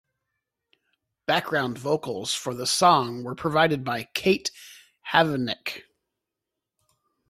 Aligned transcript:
Background 1.27 1.77
vocals 1.77 2.33
for 2.33 2.55
the 2.55 2.65
song 2.65 3.23
were 3.23 3.35
provided 3.35 3.83
by 3.83 4.09
Kate 4.15 4.49
Havnevik. 5.13 5.83